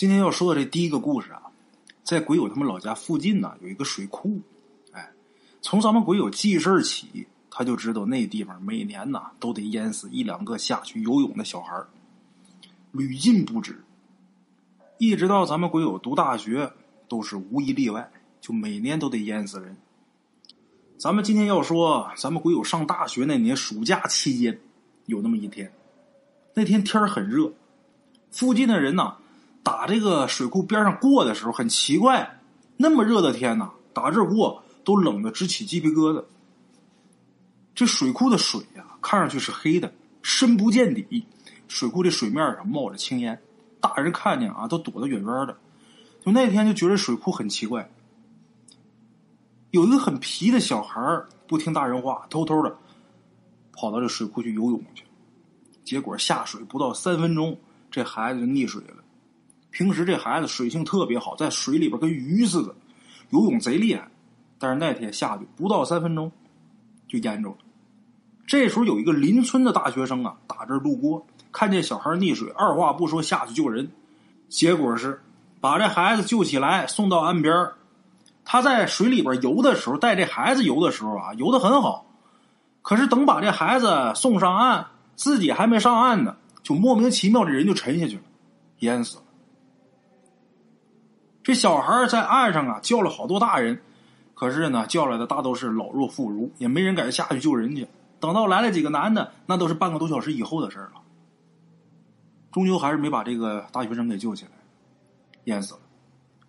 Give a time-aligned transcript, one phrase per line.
[0.00, 1.42] 今天要说的这第一个故事啊，
[2.02, 4.40] 在鬼友他们老家附近呢有一个水库，
[4.92, 5.12] 哎，
[5.60, 11.84] 从咱们鬼友记事起，他就知道那地方每年呢都得淹死一两个下去游泳的小孩
[12.92, 13.84] 屡禁不止。
[14.96, 16.72] 一直到咱们鬼友读大学，
[17.06, 19.76] 都是无一例外，就每年都得淹死人。
[20.96, 24.58] 咱们今天要说，咱们鬼友上大学那年暑假期间，
[25.04, 25.70] 有那么一天，
[26.54, 27.52] 那天天很热，
[28.30, 29.18] 附近的人呢。
[29.70, 32.40] 打这个水库边上过的时候，很奇怪，
[32.76, 36.24] 那么热的天呐，打这过都冷得直起鸡皮疙瘩。
[37.72, 41.24] 这水库的水呀，看上去是黑的，深不见底。
[41.68, 43.40] 水库的水面上冒着青烟，
[43.80, 45.56] 大人看见啊，都躲得远远的。
[46.26, 47.88] 就那天就觉得水库很奇怪，
[49.70, 51.00] 有一个很皮的小孩
[51.46, 52.76] 不听大人话，偷偷的
[53.72, 55.04] 跑到这水库去游泳去，
[55.84, 57.56] 结果下水不到三分钟，
[57.88, 58.96] 这孩子就溺水了。
[59.70, 62.74] 平时这孩子水性特别好，在水里边跟鱼似的，
[63.30, 64.08] 游泳贼厉害。
[64.58, 66.30] 但是那天下去不到三分钟，
[67.08, 67.56] 就淹着了。
[68.46, 73.90] 这时候有一个邻村的大学生啊，打这路过，看见小孩溺水，二话不说下去救人。
[74.48, 75.22] 结果是
[75.60, 77.70] 把这孩子救起来，送到岸边
[78.44, 82.04] 他在水里边游的时候，带这孩子游的时候啊，游的很好。
[82.82, 88.22] 可是等把这孩子送上岸，自己还没上岸呢，就莫名其妙的人就沉下去了，
[88.80, 89.22] 淹死了。
[91.50, 93.82] 这小孩在岸上啊叫了好多大人，
[94.36, 97.88] 可是呢叫来的大都是老弱妇孺，也没人敢下去救人家。
[98.20, 100.92] 等到来了几个男的，那都是半个多小时以后的事了。
[102.52, 104.52] 终究还是没把这个大学生给救起来，
[105.46, 105.80] 淹死了。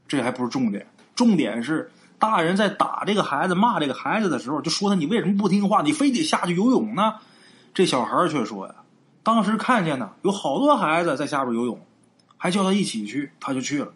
[0.07, 5.81] 这还不是重点，重点是大人在打这个孩子、骂这个孩子的时候，就说他你为什么不听话？
[5.81, 7.15] 你非得下去游泳呢？
[7.73, 8.75] 这小孩却说呀，
[9.23, 11.81] 当时看见呢有好多孩子在下边游泳，
[12.37, 13.91] 还叫他一起去，他就去了。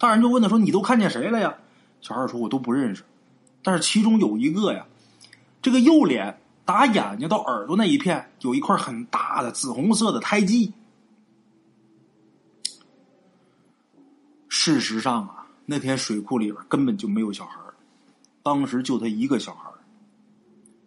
[0.00, 1.54] 大人就问他说：“你都看见谁了呀？”
[2.00, 3.04] 小孩说：“我都不认识。”
[3.62, 4.86] 但是其中有一个呀，
[5.60, 10.72] 这个右脸打眼睛到耳朵那一片有一块很大的紫红色的胎记。
[14.48, 17.60] 事实上啊，那天水库里边根本就没有小孩
[18.42, 19.70] 当时就他一个小孩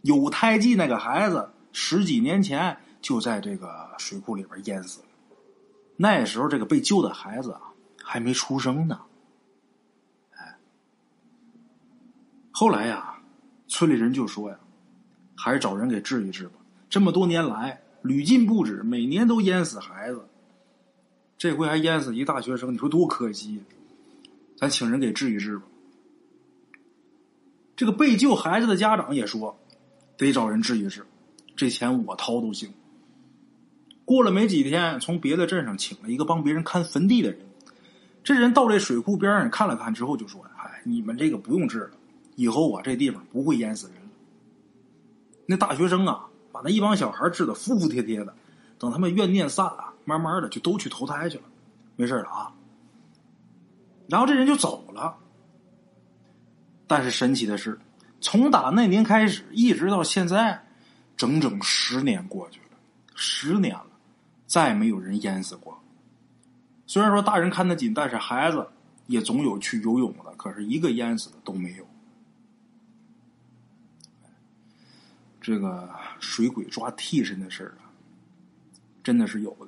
[0.02, 5.06] 有胎记那个孩子十几年前就在这个水库里边淹死了。
[5.98, 7.62] 那时候这个被救的孩子啊。
[8.04, 9.00] 还没出生呢，
[10.36, 10.58] 哎，
[12.52, 13.20] 后来呀，
[13.68, 14.60] 村里人就说呀，
[15.36, 16.56] 还是找人给治一治吧。
[16.90, 20.28] 这么多年来屡禁不止，每年都淹死孩子，
[21.38, 23.64] 这回还淹死一大学生，你说多可惜！
[24.58, 25.64] 咱请人给治一治吧。
[27.76, 29.58] 这个被救孩子的家长也说，
[30.18, 31.04] 得找人治一治，
[31.56, 32.72] 这钱我掏都行。
[34.06, 37.40] 过了没几天，从别的镇上请了一个帮别人看坟地的人。
[38.24, 41.92] 这人到这水库边上看了看之后，就说：“哎，你们这个不用治了，
[42.36, 44.10] 以后啊，这地方不会淹死人了。”
[45.46, 48.34] 那大学生啊，把那一帮小孩治的服服帖帖的，
[48.80, 51.44] 等他们怨念散了，慢慢的就都去投胎去了，
[51.98, 52.54] 没事了啊。
[54.08, 55.18] 然后这人就走了。
[56.88, 57.78] 但是神奇的是，
[58.22, 60.66] 从打那年开始，一直到现在，
[61.18, 62.78] 整整十年过去了，
[63.16, 63.88] 十年了，
[64.46, 65.78] 再没有人淹死过。
[66.86, 68.68] 虽然说大人看得紧，但是孩子
[69.08, 71.88] 也总有去游泳的，可是一个淹死的都没有。
[75.42, 75.90] 这个
[76.20, 77.92] 水鬼抓替身的事儿啊，
[79.04, 79.68] 真的是有的。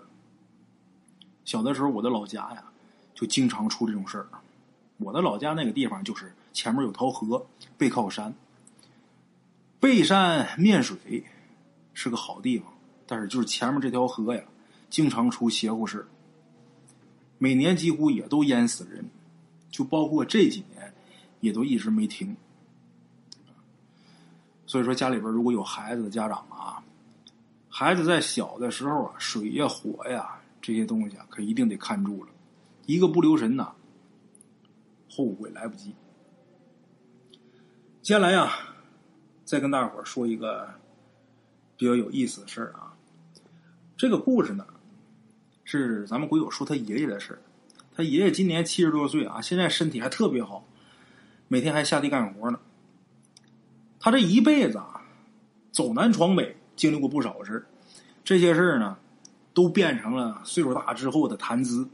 [1.44, 2.64] 小的时候，我的老家呀，
[3.14, 4.28] 就经常出这种事儿。
[4.98, 7.46] 我的老家那个地方，就是前面有条河，
[7.78, 8.34] 背靠山，
[9.80, 11.26] 背山面水，
[11.94, 12.72] 是个好地方。
[13.06, 14.42] 但是就是前面这条河呀，
[14.90, 16.08] 经常出邪乎事
[17.38, 19.10] 每年几乎也都淹死人，
[19.70, 20.94] 就包括这几年，
[21.42, 22.36] 也都一直没停。
[24.66, 26.84] 所以说，家里边如果有孩子的家长啊，
[27.70, 32.32] 孩子在小的时候啊，水呀、火呀这些东西啊，可一定得看住了，
[32.86, 33.74] 一个不留神呐，
[35.10, 35.94] 后悔来不及。
[38.02, 38.52] 接下来呀，
[39.44, 40.68] 再跟大伙说一个
[41.78, 42.96] 比较有意思的事儿啊，
[43.98, 44.66] 这个故事呢。
[45.66, 47.42] 是咱们鬼友说他爷爷的事
[47.96, 50.66] 他爷爷今年七十多岁啊，现在身体还特别好，
[51.48, 52.60] 每天还下地干活呢。
[54.00, 55.02] 他这一辈子啊，
[55.72, 57.66] 走南闯北，经历过不少事
[58.24, 58.98] 这些事儿呢，
[59.54, 61.88] 都变成了岁数大之后的谈资。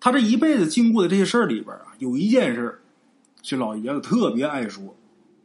[0.00, 2.80] 他这一辈子经过的这些事儿里边啊，有一件事
[3.42, 4.96] 这老爷子特别爱说，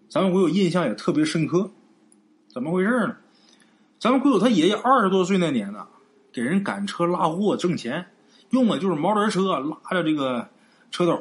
[0.08, 1.72] 咱们鬼友印象也特别深刻。
[2.48, 3.18] 怎么回事呢？
[4.00, 5.88] 咱们鬼友他爷爷二十多岁那年呢。
[6.36, 8.06] 给人赶车拉货挣钱，
[8.50, 10.50] 用的就是毛驴车拉着这个
[10.92, 11.18] 车斗。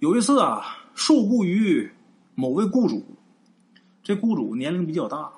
[0.00, 1.88] 有一次啊，受雇于
[2.34, 3.04] 某位雇主，
[4.02, 5.30] 这雇主年龄比较大，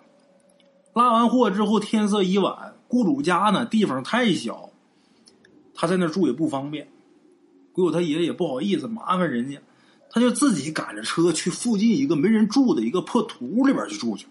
[0.94, 4.70] 拉完货之后天色已晚，雇主家呢地方太小，
[5.74, 6.88] 他在那住也不方便。
[7.72, 9.60] 鬼友他爷也不好意思麻烦人家，
[10.08, 14.26] 他就自己赶着车去附近一个没人住的一个破土屋里边去住去。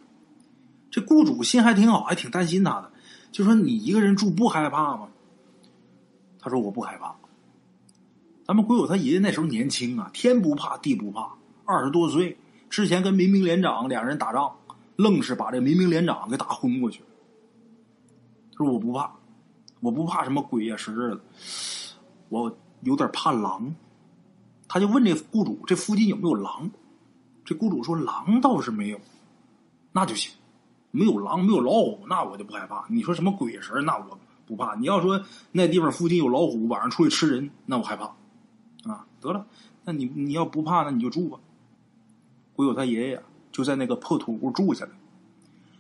[0.90, 2.92] 这雇主心还挺好，还挺担心他的，
[3.32, 5.08] 就说：“你一个人住不害怕吗？”
[6.40, 7.16] 他说：“我不害怕。”
[8.46, 11.30] 咱们鬼友他爷爷那时候年轻啊，天不怕地不怕，
[11.66, 12.38] 二十多岁，
[12.70, 14.56] 之前跟民兵连长两人打仗，
[14.96, 17.06] 愣是把这民兵连长给打昏过去了。
[18.54, 19.12] 他说：“我不怕，
[19.82, 21.20] 我不怕什么鬼呀神的，
[22.30, 23.76] 我有点怕狼。”
[24.70, 26.72] 他就问这雇主：“这附近有没有狼？”
[27.44, 29.00] 这雇主说：“狼倒是没有，
[29.92, 30.32] 那就行。”
[30.98, 32.84] 没有狼，没有老虎，那我就不害怕。
[32.90, 34.18] 你说什么鬼神，那我
[34.48, 34.74] 不怕。
[34.76, 38.06] 你要说那地方附近有老虎，晚上出去吃人，那我害怕。
[38.92, 39.46] 啊，得了，
[39.86, 41.38] 那你你要不怕，那你就住吧。
[42.56, 43.22] 鬼友他爷爷
[43.52, 44.92] 就在那个破土屋住下来。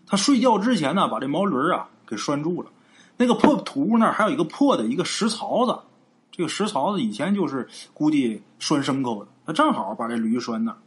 [0.05, 2.69] 他睡觉之前呢，把这毛驴啊给拴住了。
[3.17, 5.79] 那个破土屋那儿还有一个破的一个石槽子，
[6.31, 9.31] 这个石槽子以前就是估计拴牲口的。
[9.47, 10.77] 他正好把这驴拴那儿，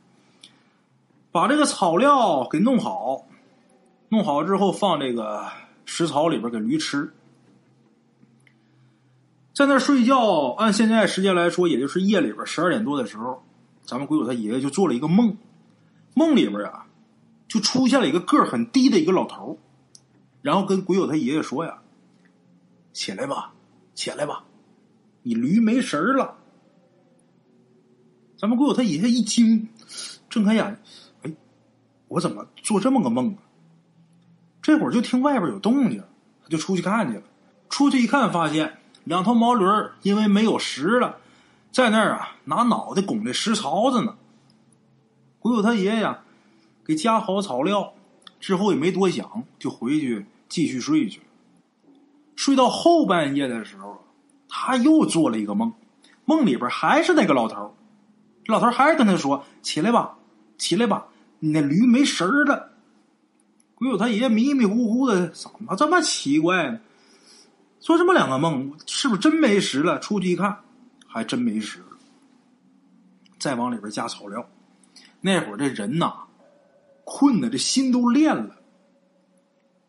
[1.33, 3.25] 把这个草料给弄好。
[4.13, 5.47] 弄好之后，放这个
[5.85, 7.13] 食槽里边给驴吃，
[9.55, 10.49] 在那睡觉。
[10.59, 13.41] 按现在时间来说，也就是夜里边十二点多的时候，
[13.85, 15.37] 咱们鬼友他爷爷就做了一个梦，
[16.15, 16.89] 梦里边啊，
[17.47, 19.57] 就出现了一个个儿很低的一个老头
[20.43, 21.81] 然后跟鬼友他爷爷说呀
[22.93, 23.53] ：“起来吧，
[23.95, 24.43] 起来吧，
[25.23, 26.37] 你驴没神了。”
[28.37, 29.69] 咱们鬼友他爷爷一惊，
[30.29, 30.83] 睁开眼，
[31.23, 31.33] 哎，
[32.09, 33.39] 我怎么做这么个梦啊？
[34.63, 36.03] 这会儿就听外边有动静，
[36.43, 37.23] 他就出去看去了。
[37.69, 39.65] 出去一看，发现两头毛驴
[40.03, 41.17] 因为没有食了，
[41.71, 44.17] 在那儿啊拿脑袋拱那食槽子呢。
[45.39, 46.17] 鬼友他爷爷
[46.85, 47.95] 给加好草料
[48.39, 51.27] 之后，也没多想，就回去继续睡去了。
[52.37, 54.05] 睡到后半夜的时候，
[54.49, 55.73] 他又做了一个梦，
[56.25, 57.75] 梦里边还是那个老头
[58.47, 60.17] 老头还是跟他说：“起来吧，
[60.59, 61.07] 起来吧，
[61.39, 62.70] 你那驴没食儿了。”
[63.81, 66.79] 鬼友他爷迷迷糊糊的，怎么这么奇怪呢？
[67.81, 69.99] 做这么两个梦，是不是真没食了？
[70.01, 70.61] 出去一看，
[71.07, 71.83] 还真没食。
[73.39, 74.47] 再往里边加草料，
[75.23, 76.13] 那会儿这人呐，
[77.05, 78.57] 困的这心都练了，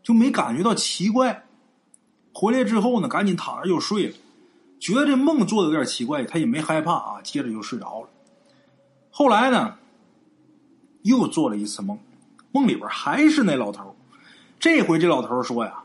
[0.01, 1.45] 就没感觉到奇怪。
[2.33, 4.15] 回来之后呢，赶紧躺着又睡了，
[4.79, 8.09] 觉得这梦做的有点奇怪，他也没害怕啊，接着就睡着了。
[9.09, 9.75] 后来呢，
[11.01, 11.99] 又做了一次梦。
[12.51, 13.95] 梦里边还是那老头
[14.59, 15.83] 这回这老头说呀：“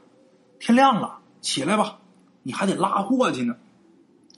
[0.61, 1.99] 天亮了，起来吧，
[2.43, 3.57] 你还得拉货去呢。”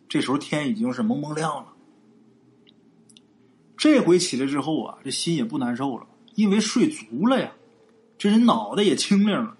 [0.09, 1.67] 这时候天已经是蒙蒙亮了。
[3.77, 7.53] 这回起来之后啊，这心也不难受了，因为睡足了呀，
[8.17, 9.57] 这人脑袋也清灵了。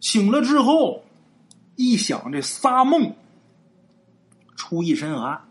[0.00, 1.04] 醒了之后，
[1.76, 3.14] 一想这仨梦，
[4.56, 5.42] 出一身汗，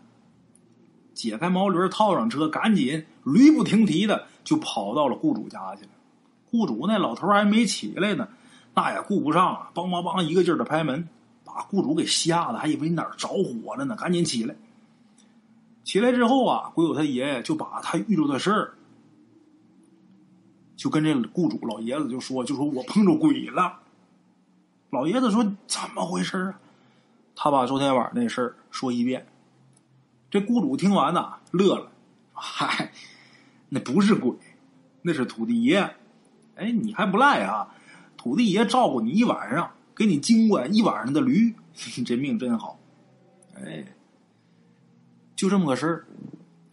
[1.14, 5.90] 解开毛驴，套上车，赶紧驴不停蹄的就跑到了雇主家去了。
[6.54, 8.28] 雇主那老头还没起来呢，
[8.74, 11.08] 那也顾不上了，梆梆梆一个劲儿的拍门，
[11.44, 14.54] 把雇主给吓得，还以为哪儿着火了呢，赶紧起来。
[15.82, 18.74] 起来之后啊，鬼友他爷爷就把他遇到的事儿，
[20.76, 23.80] 就跟这雇主老爷子就说，就说我碰着鬼了。
[24.90, 26.60] 老爷子说怎么回事啊？
[27.34, 29.26] 他把昨天晚上那事儿说一遍。
[30.30, 31.90] 这雇主听完呐，乐了，
[32.32, 32.92] 嗨，
[33.68, 34.32] 那不是鬼，
[35.02, 35.96] 那是土地爷。
[36.56, 37.68] 哎，你还不赖啊！
[38.16, 41.54] 土地爷照顾你一晚上，给你经管一晚上的驴，
[41.96, 42.78] 你 这命真好。
[43.54, 43.84] 哎，
[45.36, 46.06] 就这么个事儿。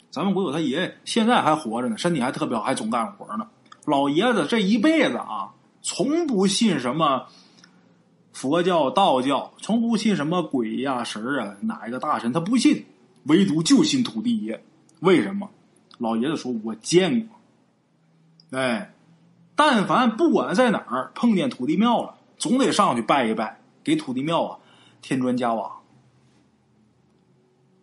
[0.09, 3.49] 咱们国有他爷爷现在还活着呢，身体还特别好，还总干活呢。
[3.85, 7.27] 老爷子这一辈子啊，从不信什么
[8.31, 12.85] 佛教、道教，从不信什么鬼呀、神啊，哪一个大神他不信，
[13.23, 14.63] 唯独就信土地爷。
[14.99, 15.49] 为什么？
[15.97, 17.39] 老爷子说：“我见过。”
[18.57, 18.93] 哎。
[19.55, 24.57] 但凡不管在哪儿碰见土地庙了，总得上去拜一拜，给土地庙啊
[25.01, 25.79] 添砖加瓦。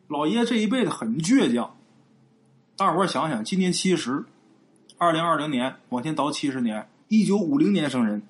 [0.09, 1.77] 老爷这一辈子很倔强，
[2.77, 4.25] 大伙儿想想，今年七十，
[4.97, 8.23] 二零二零年往前倒七十年，一九五零年生人，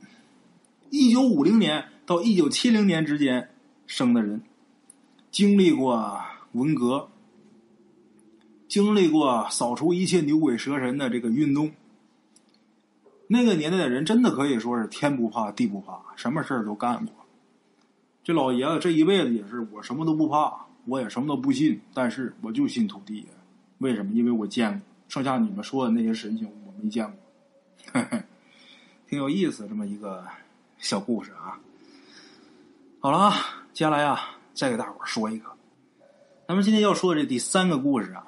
[0.90, 3.50] 一九五零年到一九七零年之间
[3.86, 4.42] 生的人，
[5.30, 6.20] 经历过
[6.52, 7.08] 文革，
[8.68, 11.70] 经历过扫除一切牛鬼蛇神的这个运动。
[13.30, 17.14] 那个年代的人真的可以说是天不怕地不怕，什么事儿都干过。
[18.24, 23.26] 这老爷子这一辈子也是，我什么都不怕，我也什么都不信，但是我就信土地爷。
[23.78, 24.12] 为什么？
[24.12, 27.06] 因为我见过，剩下你们说的那些神仙我没见
[27.92, 28.02] 过，
[29.06, 30.26] 挺有意思这么一个
[30.78, 31.60] 小故事啊。
[33.00, 33.34] 好了啊，
[33.74, 35.50] 接下来啊，再给大伙说一个。
[36.46, 38.26] 咱们今天要说的这第三个故事啊，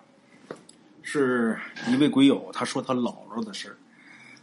[1.03, 3.77] 是一位鬼友他说他姥姥的事儿。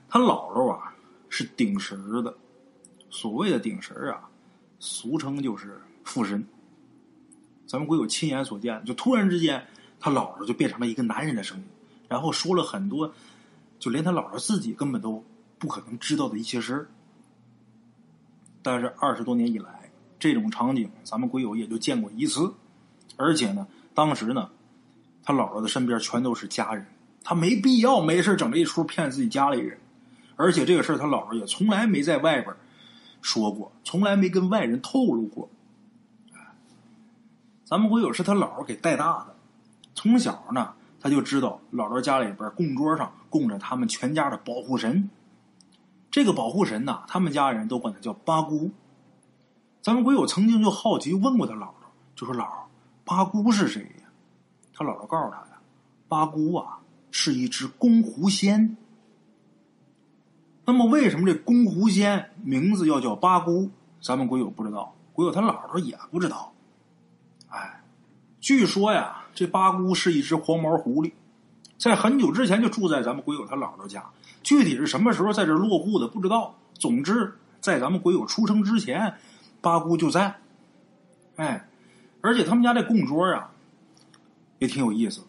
[0.09, 0.95] 他姥姥啊
[1.29, 2.35] 是顶神的，
[3.09, 4.29] 所谓的顶神啊。
[4.79, 6.45] 俗称就是附身。
[7.65, 9.65] 咱们鬼友亲眼所见，就突然之间，
[9.99, 11.63] 他姥姥就变成了一个男人的声音，
[12.07, 13.11] 然后说了很多，
[13.79, 15.25] 就连他姥姥自己根本都
[15.57, 16.87] 不可能知道的一些事儿。
[18.61, 22.53] 但是二十多年以来，这种场景咱们鬼友也就见过一次，
[23.15, 24.51] 而且呢，当时呢，
[25.23, 26.85] 他姥姥的身边全都是家人，
[27.23, 29.79] 他没必要没事整这一出骗自己家里人，
[30.37, 32.55] 而且这个事儿他姥姥也从来没在外边。
[33.21, 35.49] 说过，从来没跟外人透露过。
[37.65, 39.35] 咱们鬼友是他姥姥给带大的，
[39.95, 45.09] 从小呢他就知道姥姥家里边供桌上供着他们全家的保护神。
[46.09, 48.71] 这个保护神呐，他们家人都管他叫八姑。
[49.81, 51.73] 咱们鬼友曾经就好奇问过他姥姥，
[52.15, 52.47] 就说：“姥，
[53.03, 54.09] 八姑是谁呀？”
[54.73, 55.59] 他姥姥告诉他呀
[56.07, 56.79] ：“八姑啊，
[57.11, 58.77] 是一只公狐仙。”
[60.69, 63.69] 那么，为什么这公狐仙名字要叫八姑？
[64.01, 66.51] 咱们鬼友不知道，鬼友他姥姥也不知道。
[67.47, 67.81] 哎，
[68.41, 71.13] 据说呀，这八姑是一只黄毛狐狸，
[71.77, 74.03] 在很久之前就住在咱们鬼友他姥姥家。
[74.43, 76.53] 具体是什么时候在这落户的，不知道。
[76.73, 79.13] 总之，在咱们鬼友出生之前，
[79.61, 80.35] 八姑就在。
[81.37, 81.65] 哎，
[82.19, 83.51] 而且他们家这供桌啊，
[84.59, 85.27] 也挺有意思的。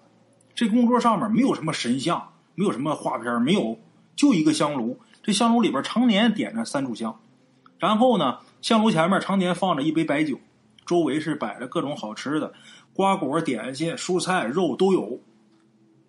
[0.56, 3.78] 这供桌上面没有什么神像，没有什么画片，没有，
[4.16, 4.98] 就一个香炉。
[5.28, 7.20] 这香炉里边常年点着三炷香，
[7.78, 10.40] 然后呢，香炉前面常年放着一杯白酒，
[10.86, 12.54] 周围是摆着各种好吃的
[12.94, 15.20] 瓜果、点心、蔬菜、肉都有。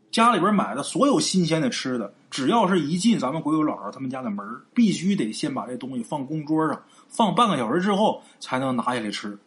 [0.10, 4.42] 家里边买的所有新鲜的吃的，只要是一进咱们鬼友姥姥他们家的门
[4.74, 9.38] 必须得先把这东西放供桌上，放半个小时之后才能拿下来吃。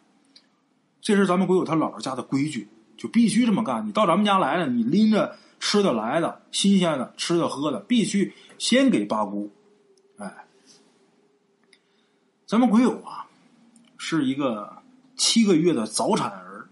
[1.00, 3.88] 这是咱们鬼友他姥姥家的规矩，就必须这么干。
[3.88, 9.50] 你到咱们家来了，你拎着吃的来的、新鲜的吃的喝的，必须先给八姑。
[12.52, 13.24] 咱们鬼友啊，
[13.96, 14.70] 是一个
[15.16, 16.68] 七个月的早产儿。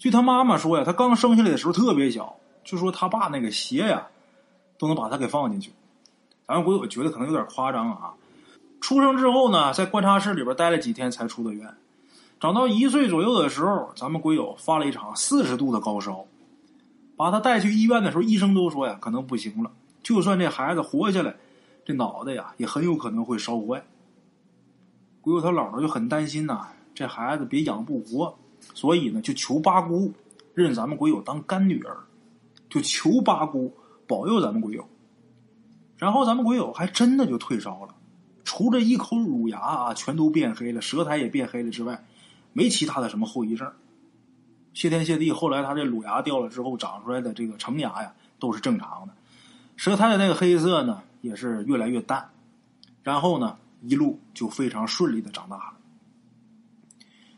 [0.00, 4.08] 据他妈妈说呀，他刚生下来的时候特别小，就说他爸那个鞋呀，
[4.78, 5.72] 都能把他给放进去。
[6.44, 8.14] 咱们鬼友觉得可能有点夸张啊。
[8.80, 11.72] 出生之后呢，在观察室里边待了几天才出的院。
[12.40, 16.24] 长到一岁左右的时候，咱们鬼友发了一场四十度的高烧，
[17.16, 19.70] 把他带去医院的时候，医生都说呀，可能不行了。
[20.02, 21.36] 就算这孩子活下来。
[21.84, 23.84] 这脑袋呀，也很有可能会烧坏。
[25.20, 28.34] 鬼友他姥姥就很担心呐，这孩子别养不活，
[28.74, 30.12] 所以呢，就求八姑
[30.54, 31.96] 认咱们鬼友当干女儿，
[32.68, 33.74] 就求八姑
[34.06, 34.88] 保佑咱们鬼友。
[35.96, 37.94] 然后咱们鬼友还真的就退烧了，
[38.44, 42.04] 除了一口乳牙啊全都变黑了，舌苔也变黑了之外，
[42.52, 43.70] 没其他的什么后遗症。
[44.72, 49.12] 谢天谢地，后来他这乳牙掉了之后长出来的这个成牙呀，都是正常的。
[49.76, 51.02] 舌苔的那个黑色呢？
[51.20, 52.30] 也是越来越淡，
[53.02, 55.74] 然后呢，一路就非常顺利的长大了。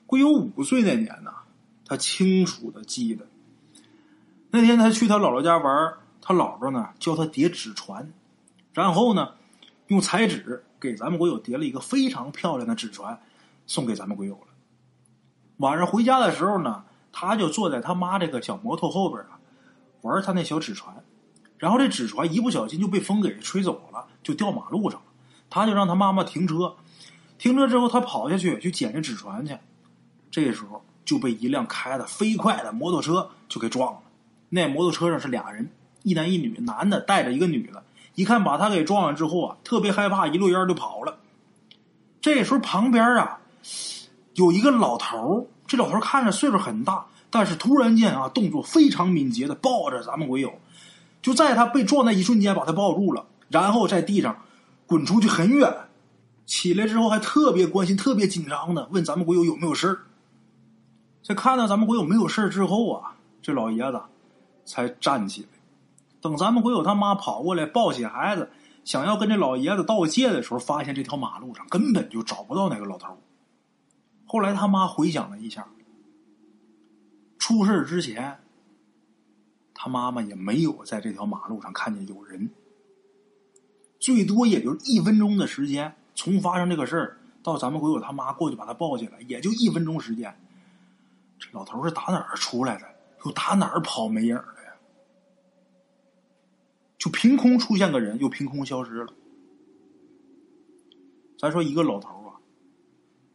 [0.07, 1.33] 归有五岁那年呢，
[1.87, 3.27] 他清楚的记得，
[4.51, 8.13] 那天他去他姥姥家玩，他姥姥呢教他叠纸船，
[8.73, 9.35] 然后呢，
[9.87, 13.19] 用彩纸给咱们鬼友叠了一个非常漂亮的纸船，
[13.67, 14.49] 送给咱们鬼友了。
[15.59, 19.39] 晚上回家的时候呢，他就坐在他妈这个小摩托后边啊，
[20.03, 21.03] 玩他那小纸船。
[21.57, 25.12] 然后这纸船一不小心就被风给吹走了，就掉马路上了。
[25.53, 26.75] 他就让他妈妈停车，
[27.37, 29.59] 停车之后他跑下去去捡这纸船去。
[30.31, 34.01] 这时候就被一辆开的飞快的摩托车就给撞了。
[34.49, 35.69] 那摩托车上是俩人，
[36.05, 37.85] 一男一女，男的带着一个女的。
[38.15, 41.19] 一看把他给撞了之后啊，特别害怕，一溜烟就跑了。
[42.23, 43.39] 这时候旁边啊
[44.33, 50.55] 有一个老头这老头看着岁数很大，但是突然间啊动作非常敏捷的抱着咱们鬼友。
[51.21, 54.43] 就在他被撞那一瞬间，把他抱住了，然后在地上
[54.87, 55.89] 滚出去很远，
[56.47, 60.01] 起来之后还特别关心、特别紧张的问咱们鬼友有没有事儿。
[61.23, 64.01] 在看到咱们鬼友没有事儿之后啊，这老爷子
[64.65, 65.49] 才站起来。
[66.21, 68.51] 等咱们鬼友他妈跑过来抱起孩子，
[68.85, 73.19] 想要跟这老爷子道谢的时候，发现这条马路上根本就找不到那个老头。
[74.27, 75.67] 后来他妈回想了一下，
[77.39, 78.39] 出事之前。
[79.75, 82.51] 他妈妈也没有在这条马路上看见有人，
[84.03, 85.95] 最多也就是一分钟的时间。
[86.17, 90.37] 从发生这个事儿到咱们鬼友他妈过去把他抱起来，也就一分钟时间。
[91.39, 92.87] 这老头是打哪儿出来的？
[93.25, 94.75] 又打哪儿跑没影了呀？
[96.99, 99.13] 就凭空出现个人，又凭空消失了。
[101.39, 102.35] 咱说一个老头啊，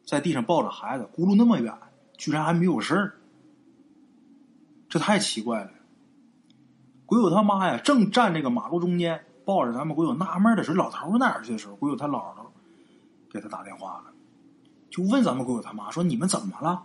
[0.06, 1.74] 在地上抱着孩子，轱辘那么远，
[2.18, 3.16] 居然还没有事儿，
[4.90, 5.72] 这太奇怪了。
[7.06, 12.46] 鬼友他妈呀，正站这个马路中间，抱着咱们鬼友纳闷的时候，老头哪儿去的时候，鬼友他姥姥
[13.32, 14.12] 给他打电话了，
[14.90, 16.84] 就问咱们鬼友他妈说：“你们怎么了？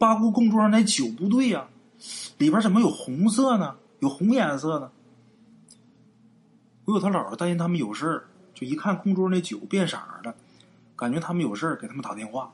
[0.00, 1.64] 八姑供桌上那酒不对呀，
[2.38, 3.76] 里边怎么有红色呢？
[4.00, 4.90] 有红颜色呢？”
[6.84, 10.34] 鬼友他姥姥担心他们有事，就一看供桌那酒变色了。
[10.96, 12.52] 感觉他们有事，给他们打电话。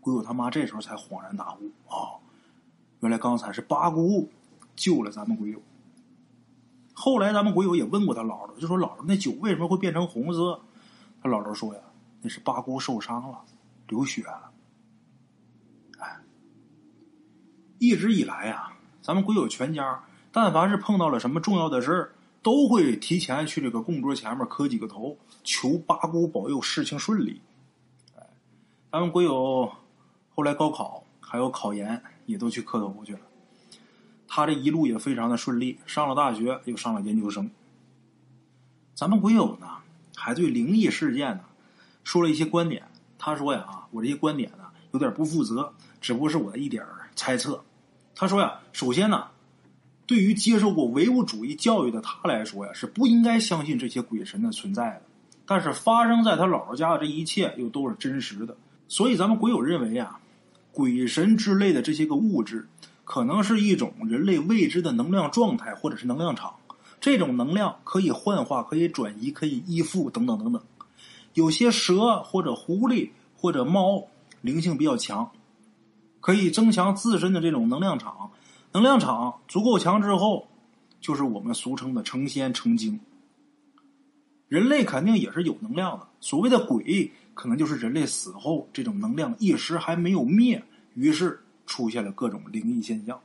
[0.00, 2.22] 鬼友他妈这时候才恍然大悟啊，
[3.00, 4.28] 原来刚才是八姑
[4.76, 5.60] 救了咱们鬼友。
[7.00, 10.60] 后来咱们鬼友也问过他姥姥，就说姥姥那酒为什么会变成红色？
[11.22, 11.80] 他姥姥说呀，
[12.20, 13.40] 那是八姑受伤了，
[13.88, 14.50] 流血了。
[15.98, 16.20] 哎，
[17.78, 22.12] 一直以来呀，咱们鬼友全家，但凡是碰到了什么重要的事儿。
[22.42, 27.40] 都会提前去这个供桌前面磕几个头，求八姑保佑事情顺利。
[28.16, 28.26] 哎，
[28.90, 29.70] 咱们鬼友
[30.34, 33.20] 后来高考还有考研也都去磕头去了。
[34.32, 37.50] 他这一路也非常的顺利，上了大学又上了研究生。
[38.94, 39.66] 咱们鬼友呢，
[40.14, 41.40] 还对灵异事件呢
[42.04, 42.84] 说了一些观点。
[43.18, 47.60] 他说呀，啊，我这些观点呢有点不负责，只不过是我的一点猜测。
[48.14, 49.26] 他说呀，首先呢。
[50.06, 55.02] 对于接受过唯物主义教育的他来说呀，是不应该相信这些鬼神的存在的。
[55.46, 58.56] 但是发生在他姥姥家的这一切又都是真实的，
[58.88, 60.18] 所以咱们鬼友认为呀，
[60.72, 62.66] 鬼神之类的这些个物质，
[63.10, 66.54] 可能是一种人类未知的能量状态或者是能量场。
[67.00, 70.62] 这种能量可以幻化、可以转移、可以依附等等等等。
[71.34, 74.06] 有些蛇或者狐狸或者猫
[74.42, 75.28] 灵性比较强，
[76.20, 78.30] 可以增强自身的这种能量场。
[78.70, 80.46] 能量场足够强之后，
[81.00, 83.00] 就是我们俗称的成仙成精。
[84.46, 90.62] 人类肯定也是有能量的，所谓的鬼，可能就是人类死后这种能量一时还没有灭，
[90.94, 93.22] 于是出现了各种灵异现象。